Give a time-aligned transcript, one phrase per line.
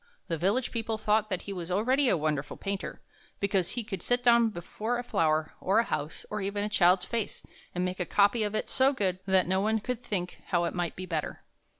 [0.29, 3.03] The village people thought that he was already a wonderful painter,
[3.39, 7.05] because he could sit down before a flower, or a house, or even a child's
[7.05, 7.43] face,
[7.75, 10.73] and make a copy of it so good that no one could think how it
[10.73, 11.43] might be better.